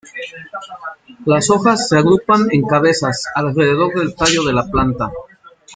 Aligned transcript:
Las 1.27 1.51
hojas 1.51 1.87
se 1.87 1.95
agrupan 1.95 2.47
en 2.51 2.63
cabezas 2.65 3.23
alrededor 3.35 3.93
del 3.93 4.15
tallo 4.15 4.43
de 4.43 4.53
la 4.53 4.63
planta. 4.65 5.11